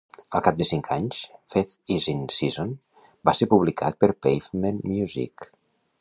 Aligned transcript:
Al 0.37 0.43
cap 0.45 0.55
de 0.61 0.65
cinc 0.69 0.87
anys, 0.95 1.19
"Faith 1.55 1.75
Is 1.97 2.07
in 2.15 2.25
Season" 2.37 2.73
va 3.29 3.35
ser 3.41 3.51
publicat 3.55 4.03
per 4.05 4.11
Pavement 4.27 4.85
Music. 4.95 5.51